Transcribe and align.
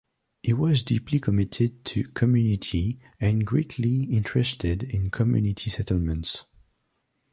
He 0.41 0.51
was 0.53 0.81
deeply 0.81 1.19
committed 1.19 1.85
to 1.85 2.05
community 2.05 2.99
and 3.19 3.45
greatly 3.45 4.05
interested 4.05 4.81
in 4.81 5.11
community 5.11 5.69
settlements. 5.69 6.43